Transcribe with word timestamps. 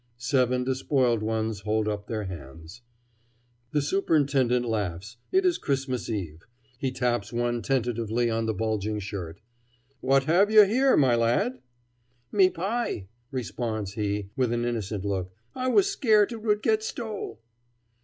Seven 0.17 0.63
despoiled 0.63 1.21
ones 1.21 1.59
hold 1.59 1.87
up 1.87 2.07
their 2.07 2.23
hands. 2.23 2.81
The 3.69 3.83
superintendent 3.83 4.65
laughs 4.65 5.17
it 5.31 5.45
is 5.45 5.59
Christmas 5.59 6.09
eve. 6.09 6.41
He 6.79 6.91
taps 6.91 7.31
one 7.31 7.61
tentatively 7.61 8.27
on 8.27 8.47
the 8.47 8.53
bulging 8.55 8.97
shirt. 8.97 9.41
"What 9.99 10.23
have 10.23 10.49
you 10.49 10.63
here, 10.63 10.97
my 10.97 11.13
lad?" 11.13 11.61
"Me 12.31 12.49
pie," 12.49 13.09
responds 13.29 13.91
he, 13.93 14.31
with 14.35 14.51
an 14.51 14.65
innocent 14.65 15.05
look; 15.05 15.31
"I 15.53 15.67
wuz 15.67 15.83
scart 15.85 16.31
it 16.31 16.41
would 16.41 16.63
get 16.63 16.81
stole." 16.81 17.39